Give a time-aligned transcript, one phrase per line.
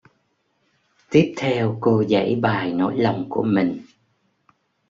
[1.09, 3.81] Tiếp theo cô dãy bày nỗi lòng của mình